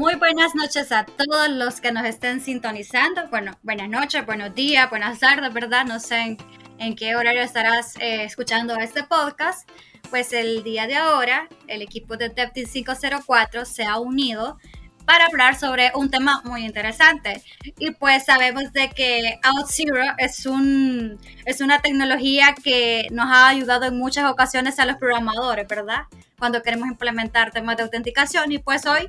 [0.00, 3.28] Muy buenas noches a todos los que nos estén sintonizando.
[3.28, 5.84] Bueno, buenas noches, buenos días, buenas tardes, ¿verdad?
[5.84, 6.38] No sé
[6.78, 9.68] en, qué horario estarás eh, escuchando este podcast.
[10.08, 14.56] Pues el día de ahora, el equipo de Deptin 504 se ha unido
[15.04, 17.42] para hablar sobre un tema muy interesante.
[17.78, 23.84] Y pues sabemos de que OutZero es, un, es una tecnología que nos ha ayudado
[23.84, 26.04] en muchas ocasiones a los programadores, ¿verdad?
[26.38, 28.50] Cuando queremos implementar temas de autenticación.
[28.50, 29.06] Y pues hoy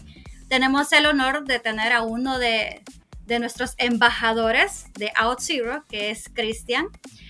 [0.52, 2.84] tenemos el honor de tener a uno de,
[3.26, 6.88] de nuestros embajadores de OutZero, que es Cristian.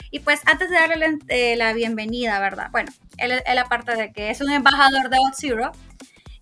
[0.10, 2.70] Y pues antes de darle eh, la, bienvenida, ¿verdad?
[2.72, 5.72] Bueno, él, él, aparte de que es un embajador de OutZero,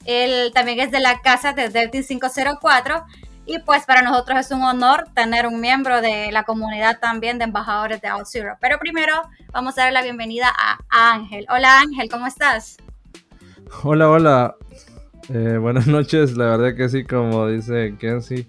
[0.06, 3.04] él también es de la casa de Deltin 504
[3.46, 7.44] y pues para nosotros es un honor tener un miembro de la comunidad también de
[7.44, 8.56] embajadores de OutZero.
[8.62, 9.22] Pero primero
[9.52, 10.80] vamos a dar la bienvenida a
[11.12, 11.46] Ángel.
[11.50, 12.78] Hola Ángel, ¿cómo estás?
[13.84, 14.56] Hola, hola.
[15.32, 18.48] Eh, buenas noches, la verdad que sí, como dice Kenzie.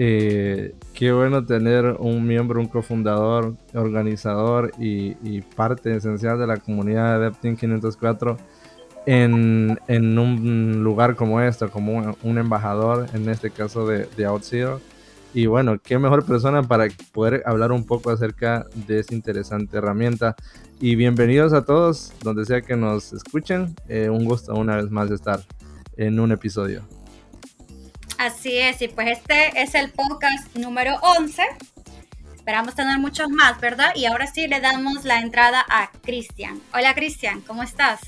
[0.00, 7.18] Eh, qué bueno tener un miembro, un cofundador, organizador y, parte esencial de la comunidad
[7.18, 8.36] de Deptin 504
[9.06, 9.78] en,
[10.18, 14.80] un lugar como esto, como un, embajador, en este caso de, de OutZero.
[15.34, 20.34] Y bueno, qué mejor persona para poder hablar un poco acerca de esta interesante herramienta.
[20.80, 23.74] Y bienvenidos a todos, donde sea que nos escuchen.
[23.88, 25.40] Eh, un gusto una vez más estar
[25.98, 26.88] en un episodio.
[28.18, 31.42] Así es, y pues este es el podcast número 11.
[32.34, 33.90] Esperamos tener muchos más, ¿verdad?
[33.94, 36.60] Y ahora sí le damos la entrada a Cristian.
[36.72, 38.00] Hola Cristian, ¿cómo estás?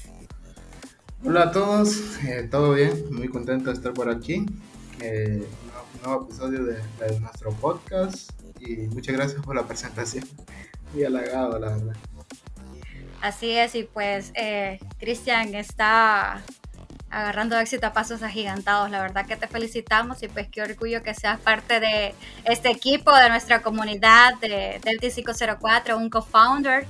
[1.22, 4.46] Hola a todos, eh, todo bien, muy contento de estar por aquí.
[5.00, 5.46] Eh,
[5.94, 8.30] un nuevo episodio de, nuestro podcast
[8.60, 10.24] y muchas gracias por la presentación.
[10.94, 11.96] Muy halagado, la verdad.
[13.20, 16.42] Así es, y pues eh, Cristian está
[17.10, 18.90] agarrando éxito a pasos agigantados.
[18.90, 22.14] La verdad que te felicitamos y pues qué orgullo que seas parte de
[22.44, 26.86] este equipo, de nuestra comunidad de Delta 504, un co-founder.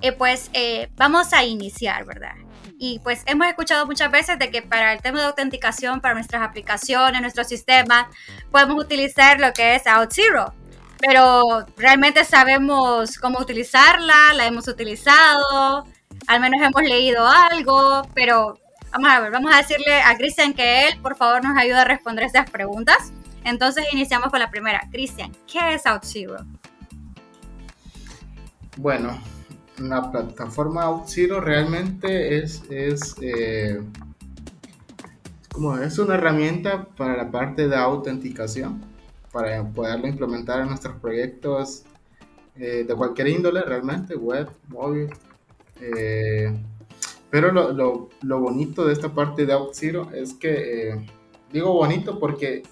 [0.00, 0.50] Y pues
[0.96, 2.34] vamos a iniciar, ¿verdad?
[2.78, 6.42] Y pues hemos escuchado muchas veces de que para el tema de autenticación, para nuestras
[6.42, 8.06] aplicaciones, nuestros sistemas,
[8.50, 10.54] podemos utilizar lo que es OutZero.
[10.98, 15.86] Pero realmente sabemos cómo utilizarla, la hemos utilizado,
[16.26, 18.58] al menos hemos leído algo, pero
[18.92, 21.84] vamos a ver, vamos a decirle a Cristian que él, por favor, nos ayude a
[21.84, 23.12] responder estas preguntas.
[23.44, 24.82] Entonces iniciamos con la primera.
[24.90, 26.44] Cristian, ¿qué es OutZero?
[28.76, 29.18] Bueno,
[29.78, 33.82] la plataforma OutZero realmente es, es, eh,
[35.52, 38.82] como es una herramienta para la parte de autenticación,
[39.32, 41.84] para poderlo implementar en nuestros proyectos
[42.56, 45.08] eh, de cualquier índole realmente, web, móvil.
[45.80, 46.52] Eh,
[47.30, 51.06] pero lo, lo, lo, bonito de esta parte de OutZero es que,
[51.52, 52.62] digo bonito porque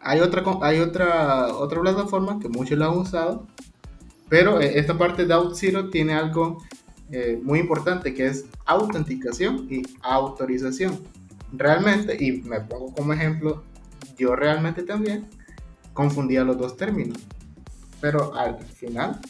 [0.00, 3.46] hay, otra, hay otra, otra plataforma que muchos la han usado,
[4.28, 6.58] pero eh, esta parte de OutZero tiene algo
[7.10, 11.00] eh, muy importante que es autenticación y autorización.
[11.52, 13.62] Realmente, y me pongo como ejemplo,
[14.16, 15.28] yo realmente también
[15.92, 17.18] confundía los dos términos.
[18.00, 19.20] Pero al final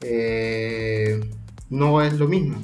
[0.00, 1.28] eh,
[1.70, 2.56] no es lo mismo.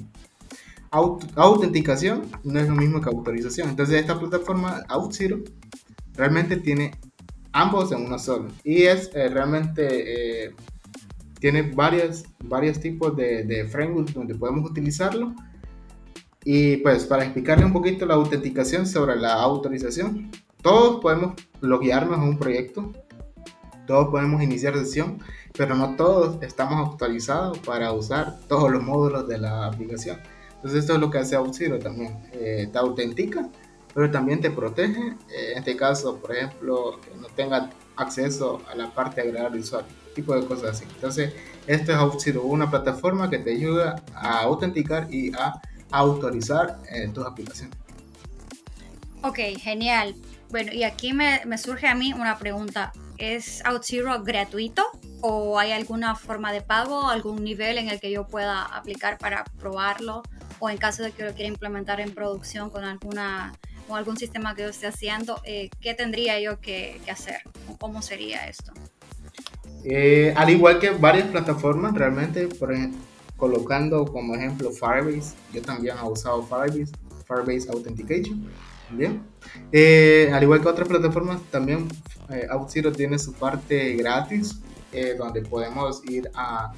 [0.91, 3.71] autenticación no es lo mismo que autorización.
[3.71, 5.41] Entonces esta plataforma OutZero
[6.15, 6.93] realmente tiene
[7.53, 8.49] ambos en una sola.
[8.65, 10.55] Y es realmente
[11.43, 12.23] tiene varios,
[12.81, 15.35] tipos de, de frameworks donde podemos utilizarlo.
[16.45, 20.31] Y pues para explicarle un poquito la autenticación sobre la autorización,
[20.63, 22.93] todos podemos loguearnos a un proyecto,
[23.93, 25.19] todos podemos iniciar sesión,
[25.53, 30.19] pero no todos estamos actualizados para usar todos los módulos de la aplicación.
[30.55, 33.51] Entonces esto es lo que hace OutZero también, eh, te autentica,
[33.93, 38.75] pero también te protege, eh, en este caso, por ejemplo, que no tenga acceso a
[38.75, 40.85] la parte de agregar al usuario tipo de cosas así.
[40.95, 41.35] Entonces,
[41.67, 45.61] esto es OutZero, una plataforma que te ayuda a autenticar y a
[45.91, 47.77] autorizar eh, tus aplicaciones.
[49.23, 50.15] Ok, genial.
[50.53, 52.93] Bueno, y aquí me, me surge a mí una pregunta.
[53.17, 54.85] ¿Es OutZero gratuito
[55.23, 59.45] o hay alguna forma de pago, algún nivel en el que yo pueda aplicar para
[59.59, 60.23] probarlo
[60.59, 63.55] o en caso de que lo quiera implementar en producción con alguna
[63.89, 67.41] o algún sistema que yo esté haciendo, eh, ¿qué tendría yo que, que hacer?
[67.81, 68.73] ¿Cómo sería esto?
[69.85, 73.01] Eh, al igual que varias plataformas, realmente, por ejemplo,
[73.39, 76.93] colocando como ejemplo Firebase, yo también he usado Firebase,
[77.27, 78.49] Firebase Authentication,
[79.73, 81.89] Eh, al igual que otras plataformas, también
[82.31, 84.61] eh, OutZero tiene su parte gratis,
[85.17, 86.71] donde podemos ir a,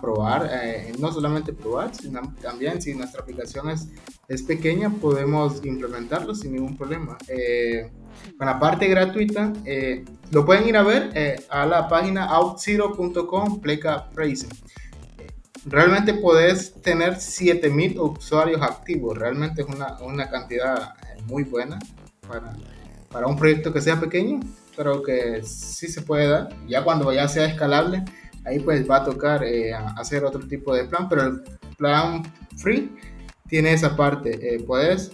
[0.00, 6.52] probar, eh, no solamente probar, sino también si nuestra aplicación es, pequeña, podemos implementarlo sin
[6.52, 7.16] ningún problema.
[7.26, 7.90] Eh,
[8.36, 14.08] con la parte gratuita, eh, lo pueden ir a ver a la página outzero.com, pleca.
[15.66, 20.94] Realmente podés tener 7000 usuarios activos, realmente es una, una cantidad
[21.26, 21.78] muy buena
[22.26, 22.56] para,
[23.10, 24.40] para un proyecto que sea pequeño,
[24.76, 26.48] pero que sí se puede dar.
[26.66, 28.04] Ya cuando ya sea escalable,
[28.44, 31.42] ahí pues va a tocar eh, hacer otro tipo de plan, pero el
[31.76, 32.22] plan
[32.56, 32.90] free
[33.48, 34.54] tiene esa parte.
[34.54, 35.12] Eh, puedes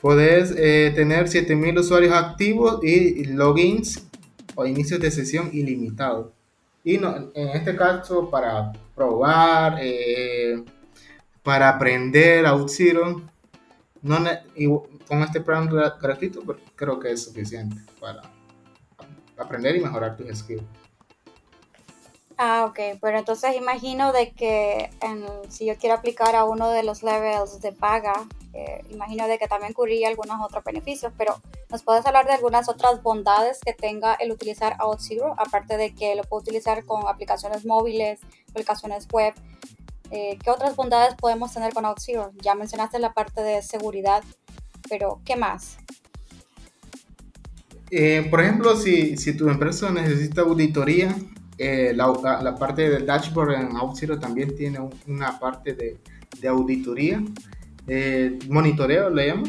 [0.00, 4.06] puedes eh, tener 7000 usuarios activos y logins
[4.54, 6.32] o inicios de sesión ilimitados.
[6.82, 10.64] Y en este caso, para probar, eh,
[11.42, 13.22] para aprender OutZero,
[14.02, 14.18] no
[15.06, 15.68] con este plan
[16.00, 18.22] gratuito pues, creo que es suficiente para
[19.36, 20.62] aprender y mejorar tus skills.
[22.42, 24.88] Ah, ok, pero entonces imagino de que
[25.50, 28.14] si yo quiero aplicar a uno de los levels de paga,
[28.54, 31.38] eh, imagino de que también cubriría algunos otros beneficios, pero
[31.68, 36.14] ¿nos puedes hablar de algunas otras bondades que tenga el utilizar OutZero, aparte de que
[36.14, 39.34] lo puedo utilizar con aplicaciones móviles, aplicaciones web?
[40.10, 42.32] Eh, ¿Qué otras bondades podemos tener con OutZero?
[42.40, 44.24] Ya mencionaste la parte de seguridad,
[44.88, 45.76] pero ¿qué más?
[47.90, 51.14] Eh, por ejemplo, si, si tu empresa necesita auditoría,
[51.62, 55.98] eh, la, la, parte del dashboard en OutZero también tiene una parte de,
[56.40, 57.22] de auditoría,
[57.86, 59.42] eh, monitoreo le llamo,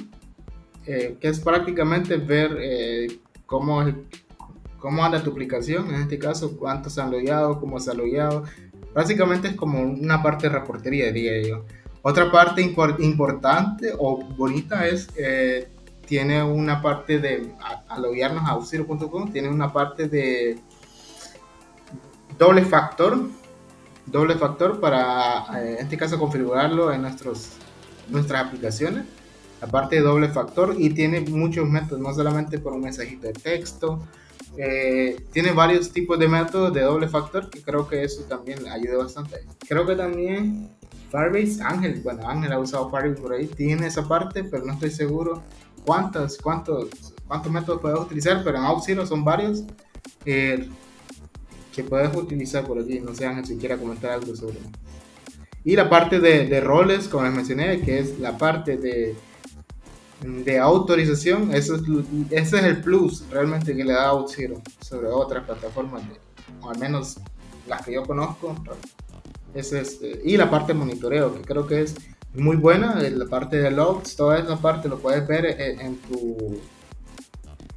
[0.85, 3.81] eh, que es prácticamente ver cómo,
[4.77, 8.43] cómo anda tu aplicación, en este caso, cuántos han logueado, cómo se ha logueado.
[8.93, 11.63] Básicamente es como una parte de reportería, diría yo.
[12.01, 15.07] Otra parte importante o bonita es
[16.05, 17.53] tiene una parte de,
[17.87, 20.59] al loguearnos a auxilio.com, tiene una parte de
[22.41, 23.19] doble factor,
[24.07, 27.51] doble factor para, eh, en este caso, configurarlo en nuestros,
[28.09, 29.05] nuestras aplicaciones.
[29.61, 33.99] Aparte de doble factor y tiene muchos métodos, no solamente por un mensajito de texto,
[34.57, 38.97] eh, tiene varios tipos de métodos de doble factor que creo que eso también ayuda
[38.97, 39.45] bastante.
[39.69, 40.67] Creo que también
[41.11, 44.89] Firebase, Ángel, bueno, Ángel ha usado Firebase por ahí, tiene esa parte, pero no estoy
[44.89, 45.43] seguro
[45.85, 46.89] cuántos, cuántos,
[47.27, 49.63] cuántos métodos puedes utilizar, pero en Auxilio son varios.
[50.25, 50.67] Eh,
[51.73, 52.99] que puedes utilizar por allí.
[52.99, 54.57] No sé, Ángel, si quiera comentar algo sobre
[55.63, 59.15] Y la parte de, de, roles, como les mencioné, que es la parte de,
[60.21, 61.81] de autorización, eso es,
[62.31, 66.03] ese es el plus realmente que le da OutZero sobre otras plataformas,
[66.61, 67.17] o al menos
[67.67, 68.55] las que yo conozco.
[69.53, 71.95] es, este, y la parte de monitoreo, que creo que es
[72.33, 76.59] muy buena, la parte de logs, toda esa parte lo puedes ver en tu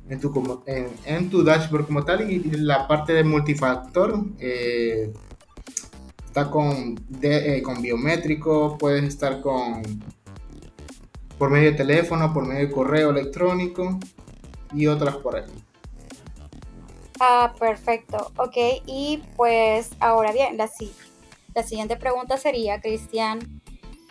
[0.08, 5.12] en tu, en, en tu dashboard como tal y, la parte de multifactor eh,
[6.26, 9.82] está con, de, eh, con biométrico, puedes estar con
[11.38, 13.98] por medio de teléfono, por medio de correo electrónico
[14.72, 15.44] y otras por ahí.
[17.20, 18.32] Ah, perfecto.
[18.36, 18.56] Ok,
[18.86, 20.68] y pues ahora bien, la,
[21.54, 23.62] la siguiente pregunta sería, Cristian,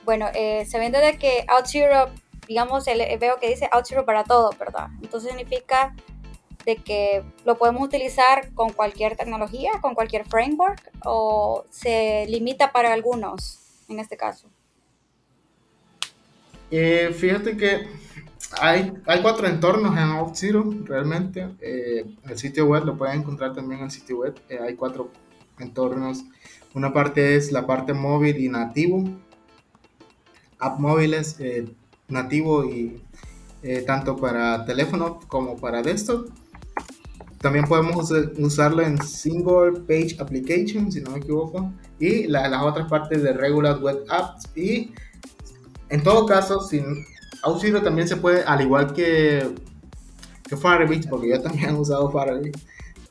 [0.06, 2.12] bueno, eh, se vende de que Out Europe
[2.48, 4.88] digamos, veo que dice OutZero para todo, ¿verdad?
[5.02, 5.96] Entonces significa
[6.66, 12.94] de que lo podemos utilizar con cualquier tecnología, con cualquier framework, o se limita para
[12.94, 13.60] algunos
[13.90, 14.48] en este caso.
[16.72, 17.88] Eh, fíjate que
[18.60, 21.50] hay, hay cuatro entornos en OutZero realmente.
[21.62, 24.40] Eh, el sitio web lo pueden encontrar también en el sitio web.
[24.50, 25.10] Eh, hay cuatro
[25.60, 26.24] entornos.
[26.74, 29.04] Una parte es la parte móvil y nativo.
[30.60, 31.68] App móviles, eh,
[32.14, 33.02] nativo y
[33.62, 36.30] eh, tanto para teléfono como para desktop.
[37.40, 43.22] También podemos usarlo en single page application, si no me equivoco, y las otras partes
[43.22, 44.50] de regular web apps.
[44.56, 44.92] Y
[45.90, 47.06] en todo caso, sin
[47.44, 49.54] Auxilio también se puede, al igual que,
[50.48, 52.54] que Firebase, porque yo también he usado Firebase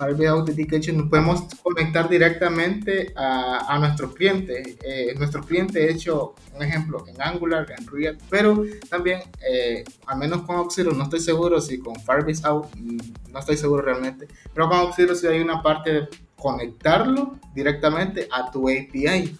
[0.02, 4.76] Firebase Authentication nos podemos conectar directamente a, a nuestro cliente.
[4.82, 10.42] Eh, nuestro cliente hecho, un ejemplo, en Angular, en React, pero también, eh, al menos
[10.42, 12.98] con Auxilio, no estoy seguro si con Firebase Out, mm,
[13.32, 18.50] no estoy seguro realmente, pero con Auxilio sí hay una parte de conectarlo directamente a
[18.50, 19.38] tu API.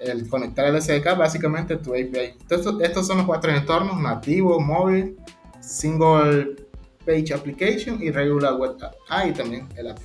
[0.00, 2.36] El conectar el SDK básicamente a tu API.
[2.40, 5.16] Entonces, estos son los cuatro entornos, nativo, móvil,
[5.60, 6.67] single
[7.08, 8.92] Page Application y Regular Web App.
[9.08, 10.02] Ah, también el API.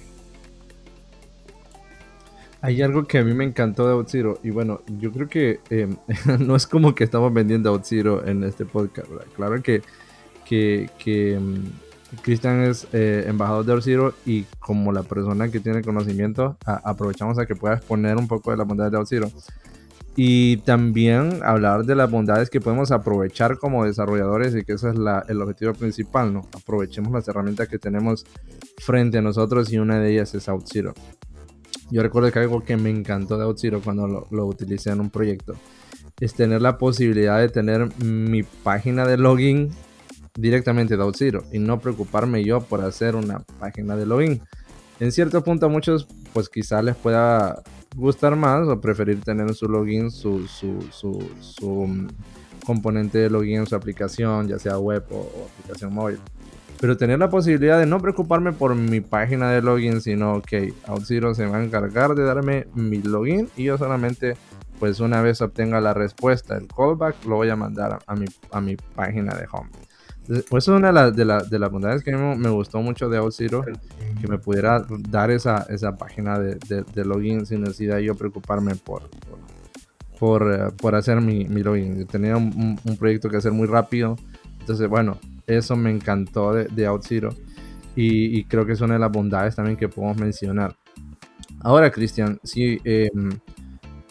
[2.62, 5.98] Hay algo que a mí me encantó de OutZero y bueno, yo creo que em,
[6.39, 9.25] no es como que estamos vendiendo OutZero en este podcast, ¿verdad?
[9.36, 9.81] Claro que,
[10.45, 11.65] que, que em,
[12.22, 17.45] Cristian es eh, embajador de OutZero y como la persona que tiene conocimiento, aprovechamos a
[17.45, 19.29] que pueda exponer un poco de la bondades de OutZero.
[20.15, 24.96] Y también hablar de las bondades que podemos aprovechar como desarrolladores y que ese es
[25.27, 26.48] el objetivo principal, ¿no?
[26.53, 28.25] Aprovechemos las herramientas que tenemos
[28.77, 30.93] frente a nosotros y una de ellas es OutZero.
[31.89, 35.10] Yo recuerdo que algo que me encantó de OutZero cuando lo, lo utilicé en un
[35.10, 35.55] proyecto
[36.20, 39.72] es tener la posibilidad de tener mi página de login
[40.36, 44.41] directamente de OutZero y no preocuparme yo por hacer una página de login.
[45.00, 47.62] En cierto punto a muchos pues quizá les pueda
[47.95, 52.07] gustar más o preferir tener en su login su, su, mm,
[52.65, 56.19] componente de login en su aplicación, ya sea web o, aplicación móvil.
[56.79, 61.33] Pero tener la posibilidad de no preocuparme por mi página de login, sino que OutZero
[61.33, 64.35] se va a encargar de darme mi login y yo solamente
[64.79, 68.59] pues una vez obtenga la respuesta, el callback, lo voy a mandar a mi, a
[68.59, 69.69] mi página de home.
[70.50, 73.20] Pues es una de, las de, la, de las bondades que me, gustó mucho de
[73.20, 73.65] OutZero,
[74.22, 76.56] que me pudiera dar esa, esa página de,
[76.94, 79.10] de, login sin necesidad yo preocuparme por,
[80.18, 82.08] por, eh, por, hacer mi, mi, login.
[82.08, 84.15] Tenía un, proyecto que hacer muy rápido,
[84.62, 87.36] entonces bueno, eso me encantó de, de OutZero
[87.96, 90.74] y, y, creo que es una de las bondades también que podemos mencionar.
[91.60, 93.30] Ahora, Cristian, sí, em,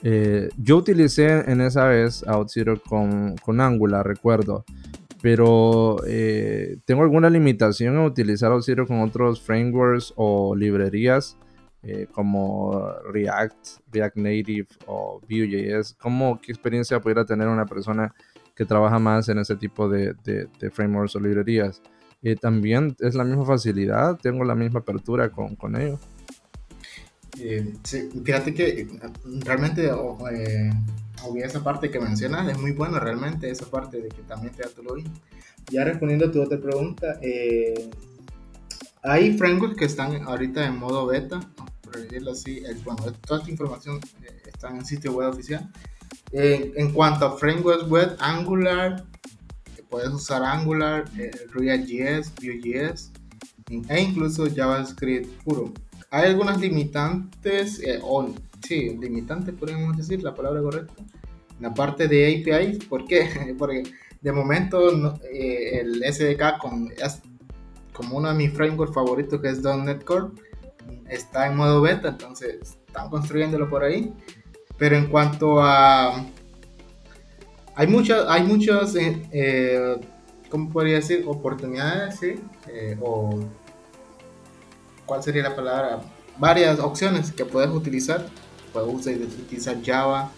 [0.02, 4.66] eh, yo utilicé en esa vez OutZero con, con Angular, recuerdo
[5.22, 11.38] pero eh, tengo alguna limitación a utilizar OutZero con otros frameworks o librerías
[11.84, 13.54] eh, como React,
[13.92, 15.96] React Native o Vue.js.
[16.00, 18.12] ¿Cómo, ¿Qué experiencia pudiera tener una persona
[18.56, 20.14] que trabaja más en ese tipo de,
[20.72, 21.80] frameworks o librerías?
[22.22, 26.00] Eh, también es la misma facilidad, tengo la misma apertura con, con ellos.
[27.82, 28.88] Sí, fíjate que
[29.44, 30.18] realmente o
[31.36, 34.68] esa parte que mencionas es muy buena realmente, esa parte de que también te da
[34.68, 35.10] tu login.
[35.70, 37.90] Ya respondiendo a tu otra pregunta, eh,
[39.02, 41.40] hay frameworks que están ahorita en modo beta,
[41.82, 45.70] por decirlo así, bueno, toda esta información eh, está en el sitio web oficial.
[46.32, 49.04] Eh, en cuanto a frameworks web, Angular,
[49.88, 51.04] puedes usar Angular,
[51.52, 53.12] React.js, Vue.js
[53.88, 55.72] e incluso JavaScript puro.
[56.14, 61.02] Hay algunas limitantes, o sí, limitantes podríamos decir, la palabra correcta,
[61.58, 62.80] la parte de API.
[62.86, 63.54] ¿Por qué?
[63.58, 63.84] Porque
[64.20, 66.92] de momento eh, el SDK con,
[67.94, 70.34] como uno de mis frameworks favoritos que es .NET Core
[71.08, 74.12] está en modo beta, entonces están construyéndolo por ahí.
[74.76, 76.26] Pero en cuanto a...
[77.74, 79.96] Hay muchas, hay muchas, eh, eh,
[80.50, 81.24] ¿cómo podría decir?
[81.26, 82.34] Oportunidades, ¿sí?
[83.00, 83.40] o...
[85.06, 86.00] ¿Cuál sería la palabra?
[86.38, 88.26] Varias opciones que puedes utilizar.
[88.72, 90.32] Puedes utilizar Java,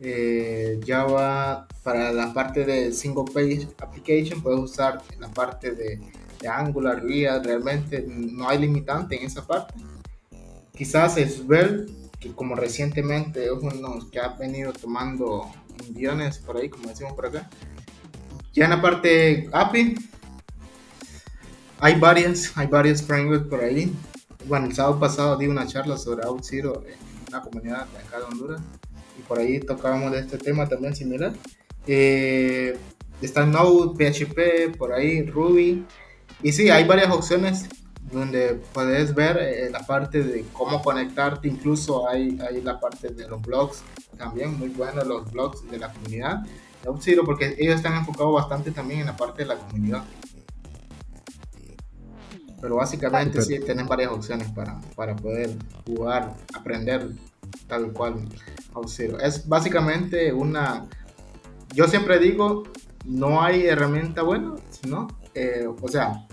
[0.00, 6.00] eh, Java para la parte de single page application puedes usar la parte de,
[6.48, 9.74] Angular, React, realmente no hay limitante en esa parte.
[10.72, 15.50] Quizás Svelte, que como recientemente es uno que ha venido tomando
[15.90, 17.50] guiones por ahí, como decimos por acá.
[18.52, 19.96] Ya en la parte API,
[21.80, 23.92] hay varias, hay varios frameworks por ahí.
[24.46, 26.96] Bueno, el sábado pasado di una charla sobre OutZero en
[27.28, 28.60] una comunidad de acá de Honduras
[29.18, 31.32] y por ahí tocábamos de este tema también similar.
[31.86, 32.78] Eh,
[33.20, 35.84] está Node, PHP, por ahí Ruby.
[36.42, 37.66] Y sí, hay varias opciones
[38.12, 43.28] donde puedes ver eh, la parte de cómo conectarte, incluso hay, hay la parte de
[43.28, 43.82] los blogs,
[44.16, 46.42] también muy buenos los blogs de la comunidad
[46.82, 50.04] de porque ellos están enfocados bastante también en la parte de la comunidad.
[52.60, 55.50] Pero básicamente sí, tienen varias opciones para, para poder
[55.86, 57.08] jugar, aprender
[57.66, 58.26] tal cual
[59.20, 60.86] Es básicamente una...
[61.74, 62.64] Yo siempre digo,
[63.04, 64.54] no hay herramienta buena,
[64.86, 65.08] ¿no?
[65.34, 66.26] Eh, o sea,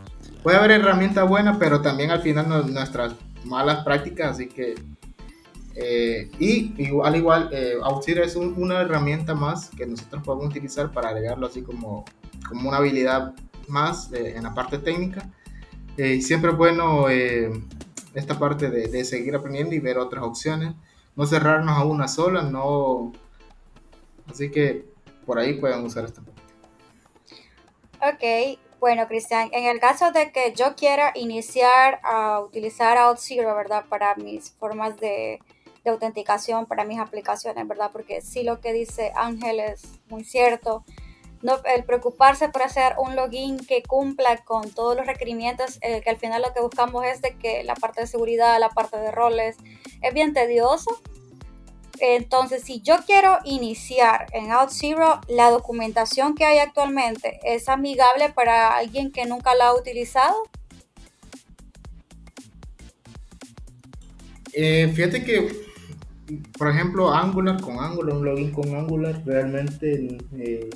[0.44, 4.76] puede haber herramienta buena, pero también al final nuestras malas prácticas, así que...
[5.78, 7.76] Eh, y igual, igual, eh,
[8.24, 12.06] es una herramienta más que nosotros podemos utilizar para agregarlo así como,
[12.48, 13.34] como una habilidad
[13.68, 15.30] más en la parte técnica.
[15.96, 20.74] Siempre es bueno esta parte de, de, seguir aprendiendo y ver otras opciones
[21.16, 23.14] no cerrarnos a una sola, no.
[24.30, 24.86] Así que
[25.26, 26.42] por ahí pueden usar esta parte.
[28.02, 33.86] Ok, bueno, Cristian, en el caso de que yo quiera iniciar a utilizar OutZero, ¿verdad?
[33.90, 35.40] Para mis formas de,
[35.84, 37.90] de autenticación, para mis aplicaciones, ¿verdad?
[37.92, 40.84] Porque sí lo que dice Ángel es muy cierto
[41.46, 46.10] no, el preocuparse por hacer un login que cumpla con todos los requerimientos, eh, que
[46.10, 49.12] al final lo que buscamos es de que la parte de seguridad, la parte de
[49.12, 49.56] roles,
[50.02, 51.00] es bien tedioso.
[52.00, 58.76] Entonces, si yo quiero iniciar en OutZero, la documentación que hay actualmente es amigable para
[58.76, 60.36] alguien que nunca la ha utilizado.
[64.52, 65.48] Eh, fíjate que,
[66.58, 70.70] por ejemplo, Angular con Angular, un login con Angular, realmente eh,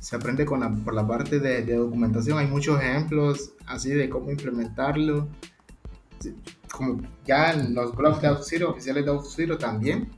[0.00, 2.38] se aprende con la, por la parte de, documentación.
[2.38, 5.28] Hay muchos ejemplos así de cómo implementarlo.
[6.72, 10.08] Como ya en los blogs de Auxilio, oficiales de Auxilio también.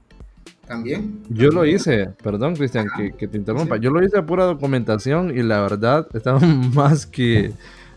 [0.67, 1.25] También.
[1.29, 2.87] Yo lo hice, perdón Cristian,
[3.19, 3.77] que, te interrumpa.
[3.77, 7.53] Yo lo hice a pura documentación y la verdad estaba más que,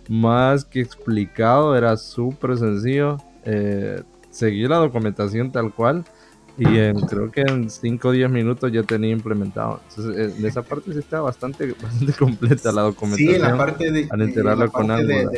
[0.10, 3.18] más que explicado, era súper sencillo.
[3.46, 4.01] Eh,
[4.32, 6.04] seguí la documentación tal cual
[6.57, 9.81] y en, creo que en 5 o 10 minutos ya tenía implementado.
[9.89, 13.29] Entonces, eh, de esa parte sí está bastante, bastante completa la documentación.
[13.29, 14.07] Sí, en la parte de.
[14.09, 15.31] Al integrarla con algo.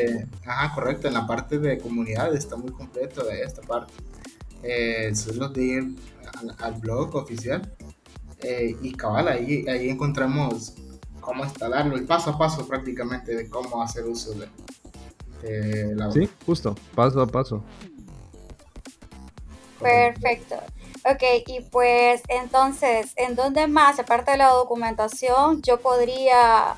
[0.46, 1.08] ajá, correcto.
[1.08, 3.94] En la parte de comunidad está muy completo de esta parte.
[4.62, 5.96] Eh, solo de ir
[6.60, 7.74] al, blog oficial.
[8.44, 10.76] Eh, y cabal, ahí, ahí encontramos
[11.20, 14.48] cómo instalarlo, el paso a paso prácticamente de cómo hacer uso de,
[15.42, 16.12] de la.
[16.12, 17.64] Sí, justo, paso a paso.
[19.80, 20.56] Perfecto.
[21.10, 26.76] Ok, y pues entonces, ¿en dónde más, aparte de la documentación, yo podría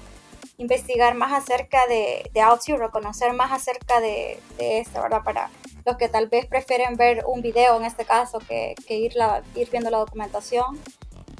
[0.57, 5.23] investigar más acerca de, de OutZero, conocer más acerca de, esto, ¿verdad?
[5.23, 5.49] Para
[5.83, 9.67] los que tal vez prefieren ver un video en este caso que, ir, la, ir
[9.71, 10.77] viendo la documentación.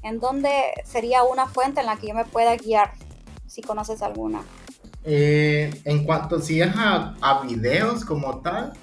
[0.02, 0.50] ¿En dónde
[0.84, 2.94] sería una fuente en la que yo me pueda guiar,
[3.46, 4.42] si conoces alguna?
[5.04, 8.74] Eh, en cuanto si es a videos como tal,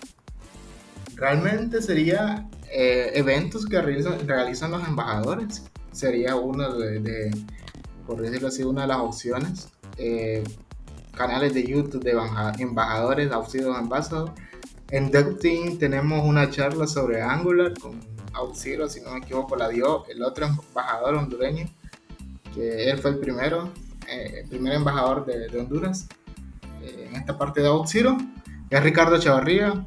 [1.16, 5.64] realmente sería eh, eventos que realizan, los embajadores.
[5.92, 7.30] Sería uno de,
[8.06, 9.68] por decirlo así, una de las opciones.
[9.96, 10.44] Eh,
[11.16, 12.12] canales de YouTube de
[12.58, 14.32] embajadores, Auxilio Ambassador.
[14.90, 17.98] En Team tenemos una charla sobre Angular con
[18.34, 21.66] Auxilio, si no me equivoco, la dio el otro embajador hondureño,
[22.54, 23.72] que él fue el primero,
[24.06, 26.06] eh, el primer embajador de, Honduras
[26.82, 28.16] en esta parte de Auxilio.
[28.68, 29.86] Es Ricardo Chavarría,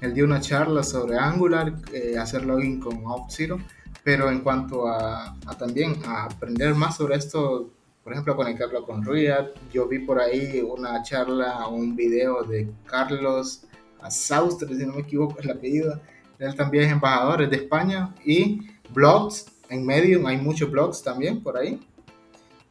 [0.00, 3.58] él dio una charla sobre Angular, eh, hacer login con OutZero,
[4.04, 7.70] pero en cuanto a, también a aprender más sobre esto,
[8.04, 13.64] por ejemplo, conectarlo con React, yo vi por ahí una charla un video de Carlos
[14.00, 16.00] Azaustre, si no me equivoco es el apellido,
[16.38, 21.56] él también es embajador de España, y blogs en Medium, hay muchos blogs también por
[21.56, 21.80] ahí,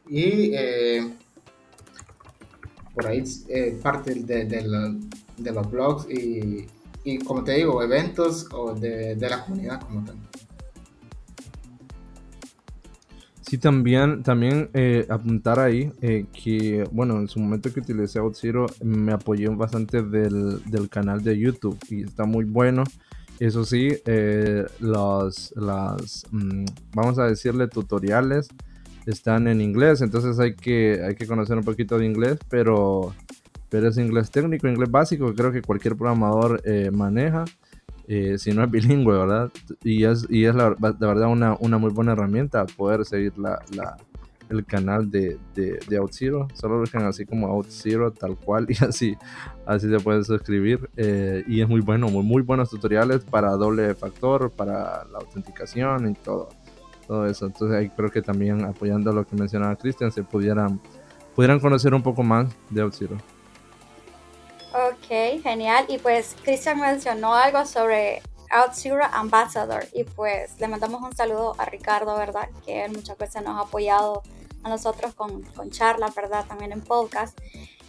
[0.08, 1.12] y eh,
[2.94, 4.46] por ahí eh, parte de,
[5.36, 6.66] de los blogs y
[7.06, 10.16] y como te digo, eventos o de, la comunidad como tal.
[13.42, 18.66] Sí, también, también eh, apuntar ahí eh, que, bueno, en su momento que utilicé OutZero
[18.82, 22.82] me apoyé bastante del, canal de YouTube y está muy bueno.
[23.38, 28.48] Eso sí, eh, los, las, mm, vamos a decirle, tutoriales
[29.06, 33.14] están en inglés, entonces hay que, hay que conocer un poquito de inglés, pero
[33.76, 37.44] pero es inglés técnico, inglés básico, que creo que cualquier programador eh, maneja,
[38.08, 39.52] eh, si no es bilingüe, ¿verdad?
[39.84, 43.34] Y es, la, de verdad una, muy buena herramienta poder seguir
[44.48, 46.48] el canal de, de, OutZero.
[46.54, 49.14] Solo buscan así como OutZero tal cual y así,
[49.66, 50.88] así se puede suscribir.
[50.96, 56.08] Eh, y es muy bueno, muy, muy buenos tutoriales para doble factor, para la autenticación
[56.08, 56.48] y todo,
[57.06, 57.44] todo eso.
[57.44, 60.80] Entonces ahí creo que también apoyando lo que mencionaba Cristian, se pudieran,
[61.34, 63.35] pudieran conocer un poco más de OutZero.
[65.08, 65.86] Ok, genial.
[65.88, 71.64] Y pues Cristian mencionó algo sobre OutZero Ambassador y pues le mandamos un saludo a
[71.64, 72.48] Ricardo, ¿verdad?
[72.64, 74.24] Que él muchas veces nos ha apoyado
[74.64, 76.44] a nosotros con, charlas, ¿verdad?
[76.46, 77.38] También en podcast.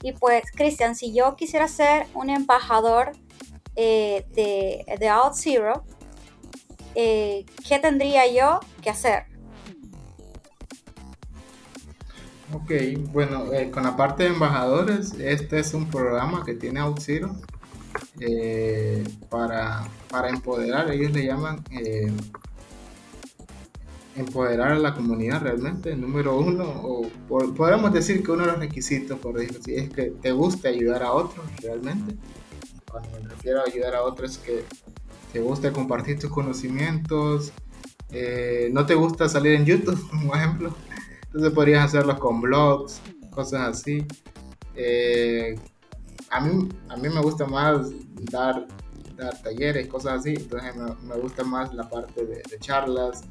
[0.03, 3.13] Y pues Cristian, si yo quisiera ser un embajador
[3.75, 5.83] eh, de, de OutZero,
[6.93, 9.25] eh, ¿qué tendría yo que hacer?
[12.53, 12.71] Ok,
[13.11, 17.35] bueno, eh, con la parte de embajadores, este es un programa que tiene Auxiro
[18.21, 22.09] eh, para, para, empoderar, ellos le llaman eh,
[24.15, 29.19] empoderar a la comunidad realmente, número uno, o podemos decir que uno de los requisitos,
[29.19, 32.15] por decirlo así, es que te guste ayudar a otros realmente.
[32.89, 34.63] Cuando me refiero a ayudar a otros es que
[35.33, 37.51] te guste compartir tus conocimientos,
[38.71, 40.86] no te gusta salir en YouTube, por ejemplo
[41.37, 44.03] entonces podrías hacerlo con blogs, cosas así.
[44.73, 45.55] Eh,
[46.31, 47.91] a, mí, a mí me gusta más
[48.31, 48.65] dar,
[49.15, 50.33] dar talleres, cosas así.
[50.33, 50.73] Entonces
[51.03, 53.21] me, gusta más la parte de, charlas,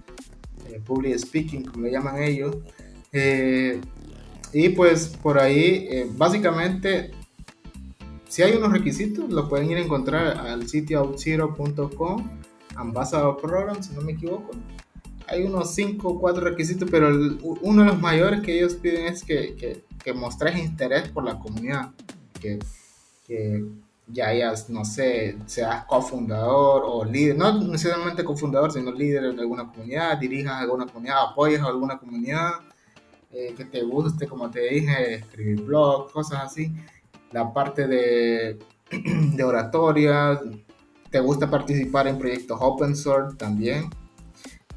[0.69, 2.59] eh, public speaking, como le llaman ellos.
[3.11, 3.81] Eh,
[4.53, 7.11] y pues por ahí, básicamente,
[8.29, 12.39] si hay unos requisitos, lo pueden ir a encontrar al sitio outzero.com,
[12.77, 14.53] Ambassador Program, si no me equivoco
[15.29, 17.09] hay unos 5 o 4 requisitos, pero
[17.63, 21.39] uno de los mayores que ellos piden es que, que, que mostres interés por la
[21.39, 21.91] comunidad,
[22.41, 22.59] que,
[23.27, 23.65] que,
[24.09, 29.69] ya hayas, no sé, seas cofundador o líder, no necesariamente cofundador, sino líder de alguna
[29.69, 32.53] comunidad, dirijas alguna comunidad, apoyas a alguna comunidad,
[33.33, 36.73] eh, que te guste, como te dije, escribir blogs, cosas así.
[37.33, 38.59] La parte de,
[39.35, 40.41] de oratoria,
[41.11, 43.91] te gusta participar en proyectos open source también,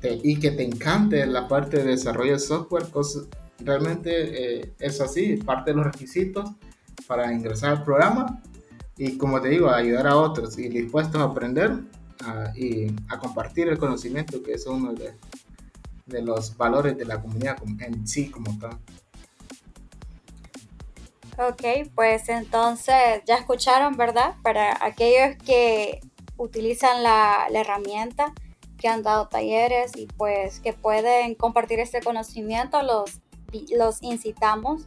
[0.02, 2.86] y que te encante la parte de desarrollo de software,
[3.60, 6.50] realmente eh, es así, parte de los requisitos
[7.08, 8.42] para ingresar al programa
[8.98, 11.80] y como te digo, ayudar a otros y dispuestos a aprender
[12.54, 15.16] y a compartir el conocimiento, que es uno de,
[16.22, 18.78] los valores de la comunidad en sí como tal.
[21.38, 24.36] Ok, pues entonces ya escucharon, ¿verdad?
[24.44, 26.02] Para aquellos que
[26.36, 28.34] utilizan la herramienta,
[28.80, 33.20] que han dado talleres y pues que pueden compartir este conocimiento, los,
[33.78, 34.84] los incitamos,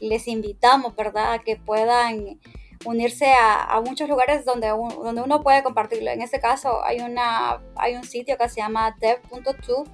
[0.00, 1.32] les invitamos, ¿verdad?
[1.32, 2.38] A que puedan
[2.84, 6.10] unirse a, muchos lugares donde, donde uno puede compartirlo.
[6.10, 9.84] En este caso hay, una, hay un sitio que se llama dev.to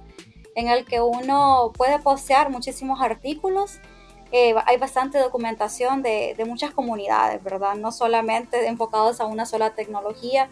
[0.55, 3.79] en el que uno puede postear muchísimos artículos.
[4.31, 7.75] Eh, hay bastante documentación de, de, muchas comunidades, ¿verdad?
[7.75, 10.49] No solamente enfocados a una sola tecnología,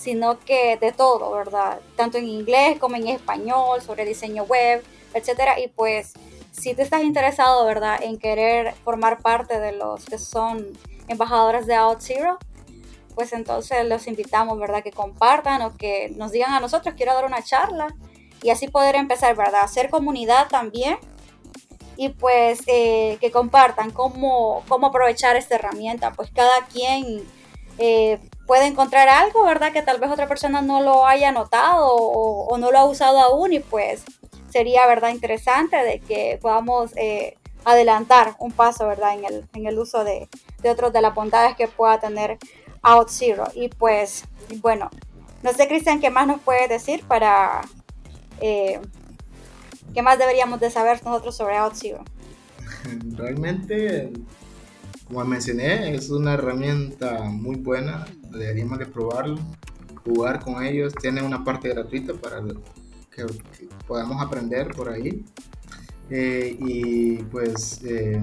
[0.00, 1.78] sino que de todo, ¿verdad?
[1.94, 4.82] Tanto en inglés como en español, sobre diseño web,
[5.12, 5.60] etcétera.
[5.60, 6.14] Y pues,
[6.52, 10.66] si te estás interesado, ¿verdad?, en querer formar parte de los que son
[11.06, 12.38] embajadores de OutZero,
[13.14, 17.26] pues entonces los invitamos, ¿verdad?, que compartan o que nos digan a nosotros, quiero dar
[17.26, 17.94] una charla
[18.42, 20.96] y así poder empezar, ¿verdad?, a hacer comunidad también
[21.98, 27.22] y pues eh, que compartan cómo, cómo aprovechar esta herramienta, pues cada quien
[27.76, 28.18] eh,
[28.50, 29.72] puede encontrar algo, ¿verdad?
[29.72, 33.52] Que tal vez otra persona no lo haya notado o, no lo ha usado aún
[33.52, 34.02] y pues
[34.48, 35.10] sería, ¿verdad?
[35.10, 39.14] Interesante de que podamos eh, adelantar un paso, ¿verdad?
[39.14, 40.28] En el, en el uso de,
[40.64, 42.38] de otros de las bondades que pueda tener
[42.82, 43.44] OutZero.
[43.54, 44.24] Y pues,
[44.56, 44.90] bueno,
[45.44, 47.60] no sé, Cristian, ¿qué más nos puede decir para...
[48.40, 48.80] Eh,
[49.94, 52.02] ¿Qué más deberíamos de saber nosotros sobre OutZero?
[53.16, 54.10] Realmente
[55.10, 59.38] como mencioné, es una herramienta muy buena, deberíamos de probarlo,
[60.04, 62.40] jugar con ellos, tiene una parte gratuita para
[63.10, 63.26] que,
[63.86, 65.24] podamos aprender por ahí.
[66.10, 68.20] Eh, y pues eh,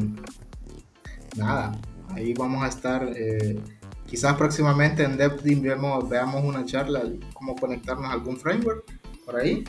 [1.37, 3.59] nada, ahí vamos a estar, eh,
[4.05, 8.83] quizás próximamente en DevTeam veamos, veamos una charla, cómo conectarnos a algún framework
[9.25, 9.63] por ahí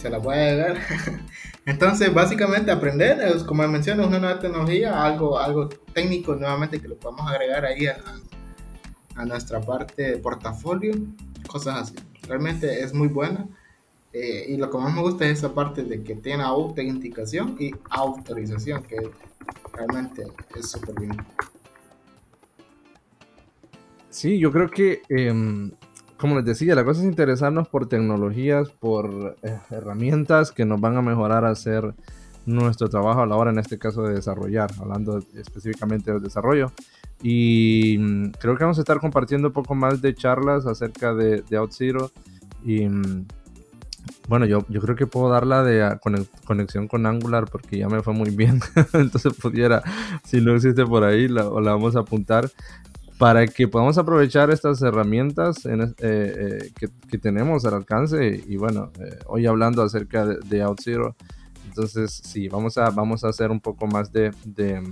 [0.00, 0.76] se la voy a llegar.
[1.66, 6.96] Entonces, básicamente aprender, como mencioné, es una nueva tecnología, algo, algo técnico nuevamente que lo
[6.96, 7.86] podemos agregar ahí
[9.16, 10.94] a nuestra parte de portafolio,
[11.46, 11.94] cosas así.
[12.28, 13.46] Realmente es muy buena.
[14.12, 17.70] Eh, y lo que más me gusta es esa parte de que tiene autenticación y
[17.90, 19.10] autorización, que
[19.74, 21.16] realmente es súper bien.
[24.08, 25.72] Sí, yo creo que em,
[26.16, 30.96] como les decía, la cosa es interesarnos por tecnologías, por eh, herramientas que nos van
[30.96, 31.94] a mejorar a hacer
[32.46, 36.72] nuestro trabajo a la hora, en este caso, de desarrollar, hablando específicamente del desarrollo.
[37.22, 41.42] Y mm, creo que vamos a estar compartiendo un poco más de charlas acerca de,
[41.42, 42.10] de OutZero.
[42.64, 43.26] Y mm,
[44.28, 46.00] bueno, yo, yo creo que puedo darla de ah,
[46.44, 48.60] conexión con Angular porque ya me fue muy bien.
[48.92, 49.82] Entonces pudiera,
[50.24, 52.50] si no existe por ahí, la, la vamos a apuntar
[53.18, 56.72] para que podamos aprovechar estas herramientas eh, eh,
[57.08, 58.42] que, tenemos al alcance.
[58.46, 61.16] Y bueno, eh, hoy hablando acerca de, de OutZero,
[61.76, 64.82] entonces sí, vamos a, vamos a hacer un poco más de, de,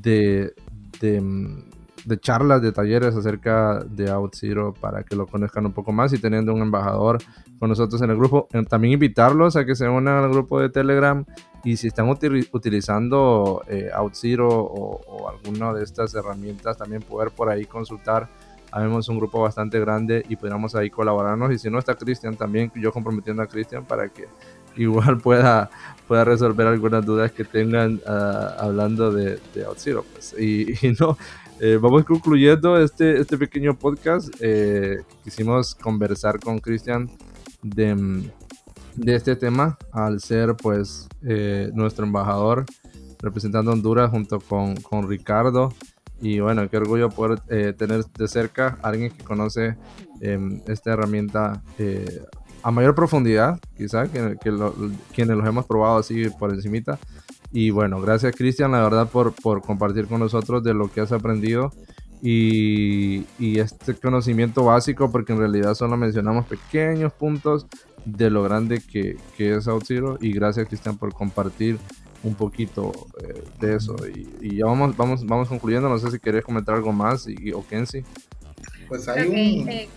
[0.00, 0.54] de,
[1.00, 6.18] de charlas, de talleres acerca de OutZero para que lo conozcan un poco más y
[6.18, 7.18] teniendo un embajador
[7.58, 8.46] con nosotros en el grupo.
[8.68, 11.24] También invitarlos a que se unan al grupo de Telegram
[11.64, 17.64] y si están utilizando eh, OutZero o, alguna de estas herramientas, también poder por ahí
[17.64, 18.28] consultar.
[18.70, 21.50] Habemos un grupo bastante grande y podríamos ahí colaborarnos.
[21.50, 24.28] Y si no está Cristian, también yo comprometiendo a Cristian para que
[24.76, 25.70] igual pueda,
[26.06, 30.04] pueda resolver algunas dudas que tengan ah, hablando de, de OutZero.
[30.12, 30.34] Pues.
[30.38, 31.16] Y, no,
[31.60, 34.28] eh, vamos concluyendo este, este pequeño podcast.
[34.40, 37.10] Eh, quisimos conversar con Cristian
[37.62, 38.30] de
[38.96, 42.64] de este tema al ser pues eh, nuestro embajador
[43.20, 45.74] representando Honduras junto con, con, Ricardo
[46.20, 47.40] y bueno, qué orgullo poder
[47.76, 49.76] tener de cerca a alguien que conoce
[50.22, 51.62] em, esta herramienta
[52.66, 54.36] a mayor profundidad, quizá, que,
[55.14, 56.98] quienes los hemos probado así por encimita.
[57.52, 61.12] Y bueno, gracias Cristian, la verdad, por, por compartir con nosotros de lo que has
[61.12, 61.70] aprendido
[62.20, 67.68] y, y, este conocimiento básico, porque en realidad solo mencionamos pequeños puntos
[68.04, 70.18] de lo grande que, que es OutZero.
[70.20, 71.78] Y gracias, Cristian, por compartir
[72.24, 72.90] un poquito
[73.22, 73.94] eh, de eso.
[74.42, 75.88] Y, ya vamos, vamos, vamos concluyendo.
[75.88, 78.04] No sé si querés comentar algo más y, o Kenzie.
[78.88, 79.68] Pues hay un.
[79.68, 79.88] Eh.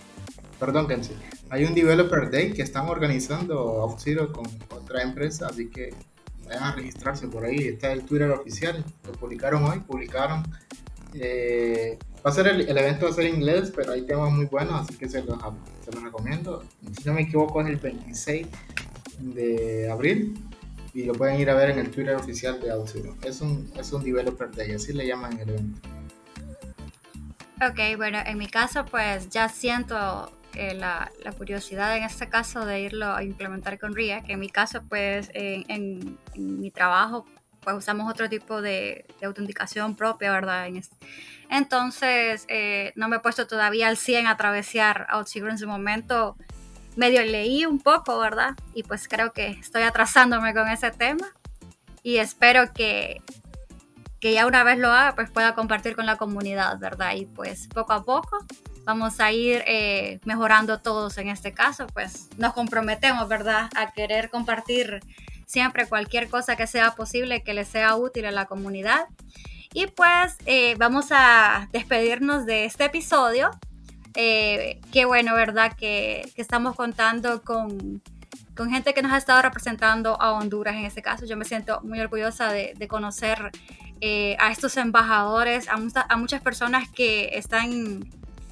[0.60, 1.16] Perdón, Kenzie.
[1.52, 5.94] Hay un Developer Day que están organizando OutZero con otra empresa, así que
[6.46, 7.70] vayan a registrarse por ahí.
[7.70, 8.84] Está el Twitter oficial.
[9.06, 10.44] Lo publicaron hoy, publicaron.
[11.16, 14.46] Eh, va a ser el, evento va a ser en inglés, pero hay temas muy
[14.46, 15.40] buenos, así que se los,
[15.84, 16.64] se los recomiendo.
[16.96, 18.48] Si no me equivoco, es el 26
[19.20, 20.40] de abril
[20.94, 23.16] y lo pueden ir a ver en el Twitter oficial de OutZero.
[23.24, 25.82] Es un, es un Developer Day, así le llaman el evento.
[27.68, 32.66] Ok, bueno, en mi caso pues ya siento eh, la, la, curiosidad en este caso
[32.66, 37.26] de irlo a implementar con RIA, que en mi caso pues en, mi trabajo
[37.62, 40.68] pues usamos otro tipo de, autenticación propia, ¿verdad?
[41.50, 46.36] entonces eh, no me he puesto todavía al 100 a atravesar OutZero en su momento
[46.96, 48.56] medio leí un poco, ¿verdad?
[48.74, 51.28] Y pues creo que estoy atrasándome con ese tema
[52.04, 53.22] y espero que,
[54.20, 57.14] que ya una vez lo haga, pues pueda compartir con la comunidad, ¿verdad?
[57.16, 58.46] Y pues poco a poco
[58.90, 63.70] vamos a ir eh, mejorando todos en este caso, pues nos comprometemos, ¿verdad?
[63.76, 65.02] A querer compartir
[65.46, 69.06] siempre cualquier cosa que sea posible, que le sea útil a la comunidad.
[69.74, 73.52] Y pues eh, vamos a despedirnos de este episodio
[74.16, 75.74] eh, qué bueno, ¿verdad?
[75.78, 78.02] Que, estamos contando con,
[78.70, 81.26] gente que nos ha estado representando a Honduras en este caso.
[81.26, 83.52] Yo me siento muy orgullosa de, conocer
[84.02, 88.10] eh, a estos embajadores, a, muchas personas que están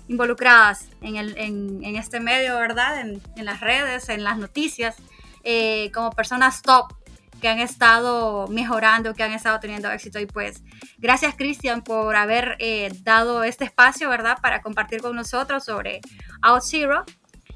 [0.08, 3.02] involucradas en, este medio, ¿verdad?
[3.02, 4.96] En, las redes, en las noticias,
[5.43, 6.93] eh, como personas top
[7.41, 10.20] que han estado mejorando, que han estado teniendo éxito.
[10.20, 10.63] Y pues
[10.98, 14.39] gracias Cristian por haber eh, dado este espacio, ¿verdad?
[14.41, 16.02] Para compartir con nosotros sobre
[16.41, 17.04] Out Zero.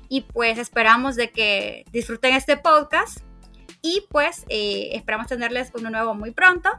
[0.10, 3.20] Y pues esperamos de que disfruten este podcast.
[3.82, 6.70] Y pues eh, esperamos tenerles uno nuevo muy pronto.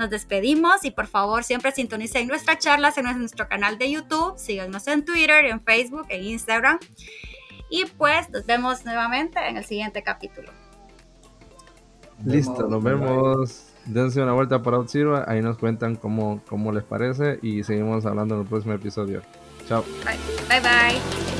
[0.00, 4.32] Nos despedimos y por favor siempre sintonicen nuestras charlas en nuestro canal de YouTube.
[4.38, 6.78] Síganos en Twitter, en Facebook, en Instagram.
[7.68, 10.50] Y pues nos vemos nuevamente en el siguiente capítulo.
[12.24, 13.66] Listo, nos vemos.
[13.84, 18.36] Dense una vuelta para OutZero, ahí nos cuentan cómo, cómo les parece y seguimos hablando
[18.36, 19.20] en el próximo episodio.
[19.68, 19.84] Chao.
[20.48, 20.60] bye.
[20.60, 21.39] bye.